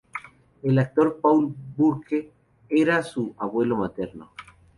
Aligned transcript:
El 0.63 0.79
actor 0.79 1.19
Paul 1.21 1.53
Burke 1.77 2.33
era 2.71 3.03
su 3.03 3.35
abuelo 3.37 3.77
materno. 3.77 4.31